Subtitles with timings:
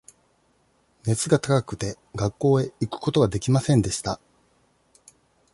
[1.05, 4.19] 熱が高くて、学校へ行くことができませんでした。